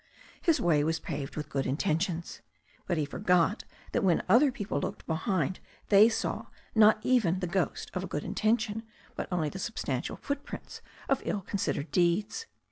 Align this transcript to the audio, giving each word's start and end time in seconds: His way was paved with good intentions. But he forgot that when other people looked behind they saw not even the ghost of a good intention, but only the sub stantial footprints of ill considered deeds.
His 0.41 0.59
way 0.59 0.83
was 0.83 0.99
paved 0.99 1.35
with 1.35 1.47
good 1.47 1.67
intentions. 1.67 2.41
But 2.87 2.97
he 2.97 3.05
forgot 3.05 3.65
that 3.91 4.03
when 4.03 4.23
other 4.27 4.51
people 4.51 4.79
looked 4.79 5.05
behind 5.05 5.59
they 5.89 6.09
saw 6.09 6.47
not 6.73 6.97
even 7.05 7.39
the 7.39 7.45
ghost 7.45 7.91
of 7.93 8.03
a 8.05 8.07
good 8.07 8.23
intention, 8.23 8.81
but 9.15 9.27
only 9.31 9.49
the 9.49 9.59
sub 9.59 9.75
stantial 9.75 10.17
footprints 10.17 10.81
of 11.07 11.21
ill 11.23 11.41
considered 11.41 11.91
deeds. 11.91 12.47